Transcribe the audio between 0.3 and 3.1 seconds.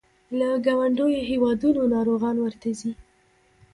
له ګاونډیو هیوادونو ناروغان ورته ځي.